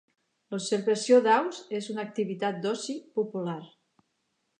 L'observació 0.53 1.19
d'aus 1.27 1.59
és 1.79 1.89
una 1.95 2.05
activitat 2.05 2.57
d'oci 2.65 2.97
popular. 3.21 3.59